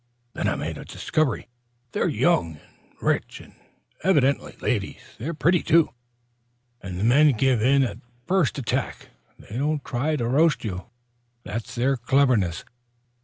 [0.33, 1.47] Then I made a discovery.
[1.91, 3.53] They're young and rich, and
[4.03, 4.97] evidently ladies.
[5.19, 5.91] They're pretty, too,
[6.81, 9.09] and the men give in at the first attack.
[9.37, 10.85] They don't try to roast you.
[11.43, 12.65] That's their cleverness.